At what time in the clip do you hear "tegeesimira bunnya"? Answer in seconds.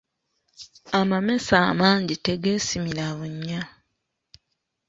2.25-3.61